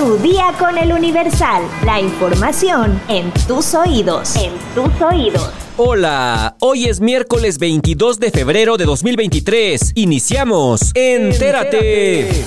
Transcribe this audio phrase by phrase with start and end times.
[0.00, 1.62] Tu día con el Universal.
[1.84, 4.34] La información en tus oídos.
[4.34, 5.50] En tus oídos.
[5.76, 9.92] Hola, hoy es miércoles 22 de febrero de 2023.
[9.96, 10.92] Iniciamos.
[10.94, 12.46] Entérate.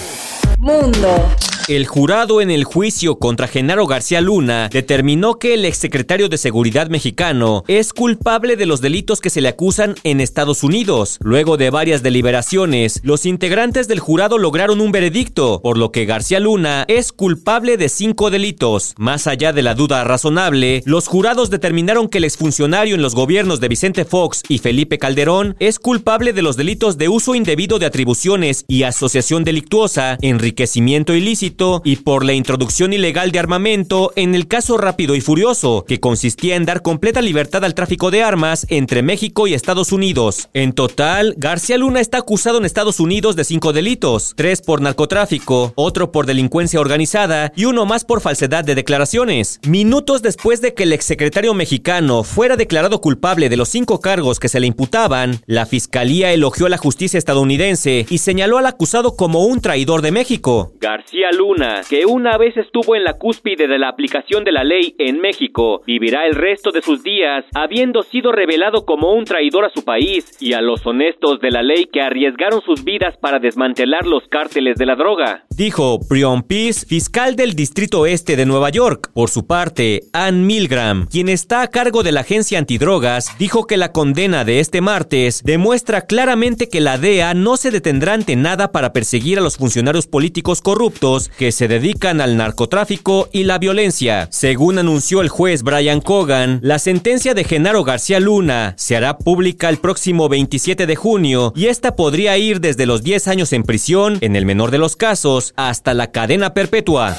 [0.58, 1.28] Mundo.
[1.70, 6.90] El jurado en el juicio contra Genaro García Luna determinó que el exsecretario de Seguridad
[6.90, 11.20] mexicano es culpable de los delitos que se le acusan en Estados Unidos.
[11.22, 16.42] Luego de varias deliberaciones, los integrantes del jurado lograron un veredicto, por lo que García
[16.42, 18.94] Luna es culpable de cinco delitos.
[18.98, 23.62] Más allá de la duda razonable, los jurados determinaron que el exfuncionario en los gobiernos
[23.62, 27.86] de Vicente Fox y Felipe Calderón es culpable de los delitos de uso indebido de
[27.86, 31.53] atribuciones y asociación delictuosa, enriquecimiento ilícito,
[31.84, 36.56] y por la introducción ilegal de armamento en el caso Rápido y Furioso, que consistía
[36.56, 40.50] en dar completa libertad al tráfico de armas entre México y Estados Unidos.
[40.54, 45.74] En total, García Luna está acusado en Estados Unidos de cinco delitos, tres por narcotráfico,
[45.76, 49.60] otro por delincuencia organizada y uno más por falsedad de declaraciones.
[49.68, 54.50] Minutos después de que el exsecretario mexicano fuera declarado culpable de los cinco cargos que
[54.50, 59.46] se le imputaban, la fiscalía elogió a la justicia estadounidense y señaló al acusado como
[59.46, 60.74] un traidor de México.
[60.80, 61.43] García Luna
[61.90, 65.82] Que una vez estuvo en la cúspide de la aplicación de la ley en México,
[65.86, 70.26] vivirá el resto de sus días habiendo sido revelado como un traidor a su país
[70.40, 74.78] y a los honestos de la ley que arriesgaron sus vidas para desmantelar los cárteles
[74.78, 75.46] de la droga.
[75.50, 79.12] Dijo Brion Peace, fiscal del Distrito Este de Nueva York.
[79.14, 83.78] Por su parte, Ann Milgram, quien está a cargo de la agencia antidrogas, dijo que
[83.78, 88.72] la condena de este martes demuestra claramente que la DEA no se detendrá ante nada
[88.72, 94.28] para perseguir a los funcionarios políticos corruptos que se dedican al narcotráfico y la violencia.
[94.32, 99.70] Según anunció el juez Brian Cogan, la sentencia de Genaro García Luna se hará pública
[99.70, 104.18] el próximo 27 de junio y esta podría ir desde los 10 años en prisión,
[104.22, 107.18] en el menor de los casos, hasta la cadena perpetua.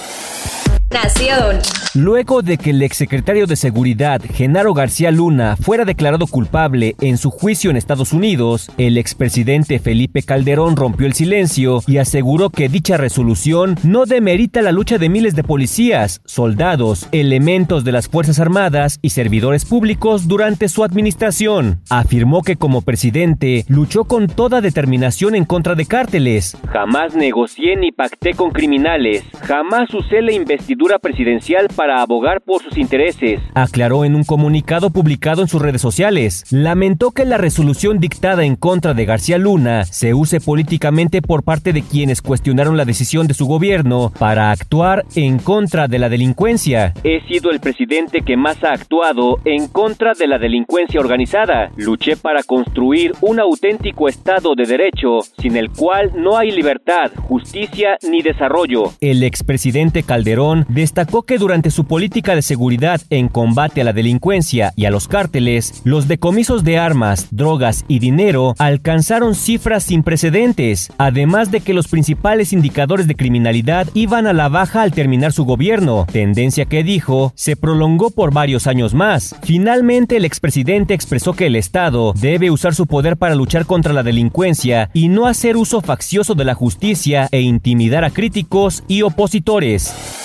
[0.90, 1.60] Nación.
[1.96, 7.30] Luego de que el exsecretario de Seguridad, Genaro García Luna, fuera declarado culpable en su
[7.30, 12.96] juicio en Estados Unidos, el expresidente Felipe Calderón rompió el silencio y aseguró que dicha
[12.96, 18.98] resolución no demerita la lucha de miles de policías, soldados, elementos de las Fuerzas Armadas
[19.00, 21.80] y servidores públicos durante su administración.
[21.90, 26.56] Afirmó que como presidente luchó con toda determinación en contra de cárteles.
[26.72, 32.76] Jamás negocié ni pacté con criminales, jamás usé la investigación presidencial para abogar por sus
[32.76, 33.40] intereses.
[33.54, 36.44] Aclaró en un comunicado publicado en sus redes sociales.
[36.50, 41.72] Lamentó que la resolución dictada en contra de García Luna se use políticamente por parte
[41.72, 46.94] de quienes cuestionaron la decisión de su gobierno para actuar en contra de la delincuencia.
[47.04, 51.70] He sido el presidente que más ha actuado en contra de la delincuencia organizada.
[51.76, 57.96] Luché para construir un auténtico Estado de Derecho, sin el cual no hay libertad, justicia
[58.02, 58.92] ni desarrollo.
[59.00, 64.72] El expresidente Calderón destacó que durante su política de seguridad en combate a la delincuencia
[64.76, 70.92] y a los cárteles, los decomisos de armas, drogas y dinero alcanzaron cifras sin precedentes,
[70.98, 75.44] además de que los principales indicadores de criminalidad iban a la baja al terminar su
[75.44, 79.34] gobierno, tendencia que dijo se prolongó por varios años más.
[79.42, 84.04] Finalmente, el expresidente expresó que el Estado debe usar su poder para luchar contra la
[84.04, 90.23] delincuencia y no hacer uso faccioso de la justicia e intimidar a críticos y opositores.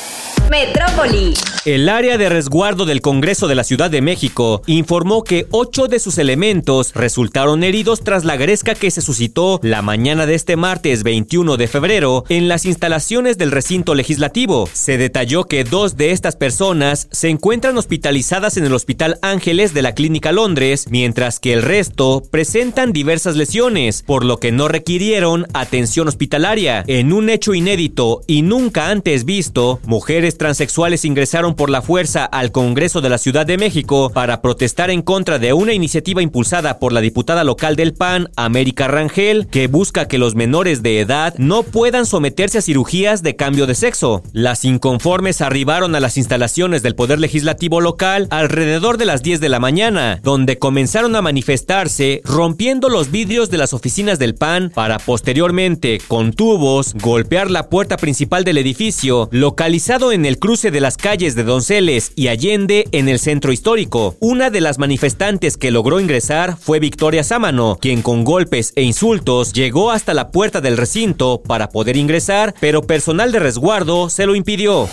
[0.50, 1.34] Metrópoli.
[1.66, 6.00] El área de resguardo del Congreso de la Ciudad de México informó que ocho de
[6.00, 11.04] sus elementos resultaron heridos tras la gresca que se suscitó la mañana de este martes
[11.04, 14.68] 21 de febrero en las instalaciones del recinto legislativo.
[14.74, 19.84] Se detalló que dos de estas personas se encuentran hospitalizadas en el Hospital Ángeles de
[19.84, 25.46] la Clínica Londres, mientras que el resto presentan diversas lesiones, por lo que no requirieron
[25.54, 26.84] atención hospitalaria.
[26.88, 32.52] En un hecho inédito y nunca antes visto, mujeres transexuales ingresaron por la fuerza al
[32.52, 36.92] Congreso de la Ciudad de México para protestar en contra de una iniciativa impulsada por
[36.92, 41.62] la diputada local del PAN, América Rangel, que busca que los menores de edad no
[41.62, 44.24] puedan someterse a cirugías de cambio de sexo.
[44.34, 49.50] Las inconformes arribaron a las instalaciones del Poder Legislativo local alrededor de las 10 de
[49.50, 54.98] la mañana, donde comenzaron a manifestarse rompiendo los vidrios de las oficinas del PAN para
[54.98, 60.98] posteriormente, con tubos, golpear la puerta principal del edificio, localizado en el cruce de las
[60.98, 64.16] calles de Donceles y Allende en el centro histórico.
[64.20, 69.54] Una de las manifestantes que logró ingresar fue Victoria Sámano, quien con golpes e insultos
[69.54, 74.36] llegó hasta la puerta del recinto para poder ingresar, pero personal de resguardo se lo
[74.36, 74.88] impidió.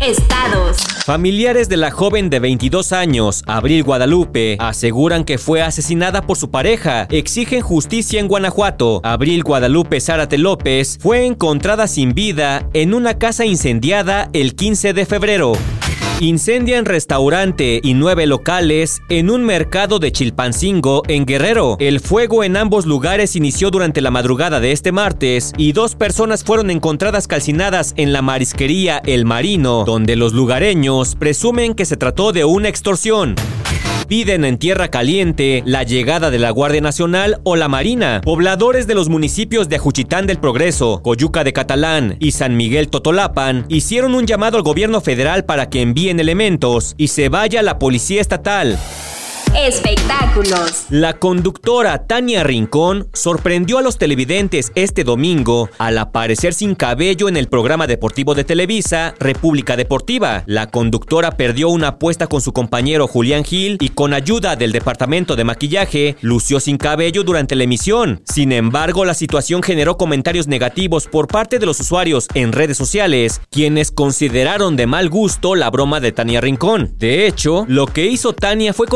[0.00, 0.78] Estados.
[1.04, 6.50] Familiares de la joven de 22 años, Abril Guadalupe, aseguran que fue asesinada por su
[6.50, 7.06] pareja.
[7.10, 9.00] Exigen justicia en Guanajuato.
[9.04, 15.04] Abril Guadalupe Zárate López fue encontrada sin vida en una casa incendiada el 15 de
[15.04, 15.52] febrero.
[16.20, 21.76] Incendian restaurante y nueve locales en un mercado de Chilpancingo, en Guerrero.
[21.80, 26.44] El fuego en ambos lugares inició durante la madrugada de este martes y dos personas
[26.44, 32.32] fueron encontradas calcinadas en la marisquería El Marino, donde los lugareños presumen que se trató
[32.32, 33.34] de una extorsión
[34.10, 38.20] piden en Tierra Caliente la llegada de la Guardia Nacional o la Marina.
[38.24, 43.66] Pobladores de los municipios de Ajuchitán del Progreso, Coyuca de Catalán y San Miguel Totolapan
[43.68, 48.20] hicieron un llamado al gobierno federal para que envíen elementos y se vaya la policía
[48.20, 48.76] estatal.
[49.56, 50.86] Espectáculos.
[50.90, 57.36] La conductora Tania Rincón sorprendió a los televidentes este domingo al aparecer sin cabello en
[57.36, 60.44] el programa deportivo de Televisa, República Deportiva.
[60.46, 65.34] La conductora perdió una apuesta con su compañero Julián Gil y con ayuda del departamento
[65.34, 68.22] de maquillaje, lució sin cabello durante la emisión.
[68.32, 73.40] Sin embargo, la situación generó comentarios negativos por parte de los usuarios en redes sociales,
[73.50, 76.94] quienes consideraron de mal gusto la broma de Tania Rincón.
[76.98, 78.86] De hecho, lo que hizo Tania fue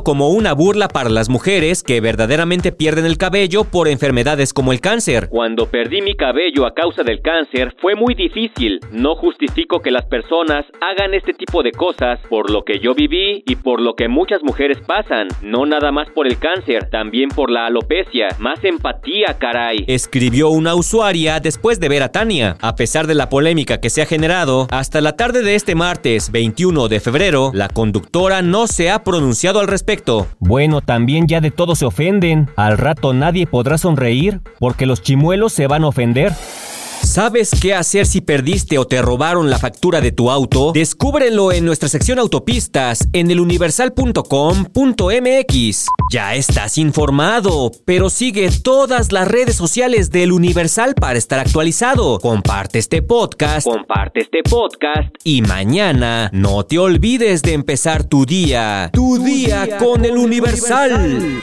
[0.00, 4.80] como una burla para las mujeres que verdaderamente pierden el cabello por enfermedades como el
[4.80, 5.28] cáncer.
[5.28, 8.80] Cuando perdí mi cabello a causa del cáncer fue muy difícil.
[8.90, 13.42] No justifico que las personas hagan este tipo de cosas por lo que yo viví
[13.46, 15.28] y por lo que muchas mujeres pasan.
[15.42, 18.28] No nada más por el cáncer, también por la alopecia.
[18.38, 19.84] Más empatía, caray.
[19.86, 22.56] Escribió una usuaria después de ver a Tania.
[22.62, 26.32] A pesar de la polémica que se ha generado, hasta la tarde de este martes
[26.32, 29.81] 21 de febrero, la conductora no se ha pronunciado al respecto
[30.38, 32.48] bueno, también ya de todo se ofenden.
[32.56, 36.32] Al rato nadie podrá sonreír porque los chimuelos se van a ofender.
[37.02, 40.72] ¿Sabes qué hacer si perdiste o te robaron la factura de tu auto?
[40.72, 45.86] Descúbrelo en nuestra sección autopistas en eluniversal.com.mx.
[46.10, 52.18] Ya estás informado, pero sigue todas las redes sociales del Universal para estar actualizado.
[52.20, 53.66] Comparte este podcast.
[53.66, 55.14] Comparte este podcast.
[55.24, 58.90] Y mañana no te olvides de empezar tu día.
[58.92, 61.42] Tu, día, con, el Universal.